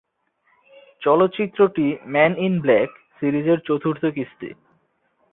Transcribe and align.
চলচ্চিত্রটি 1.01 1.85
"men 2.05 2.31
in 2.37 2.53
black" 2.61 2.89
সিরিজের 3.17 3.59
চতুর্থ 3.59 4.03
কিস্তি। 4.15 4.49